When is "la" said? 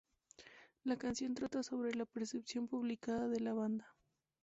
0.83-0.97, 1.93-2.05, 3.39-3.53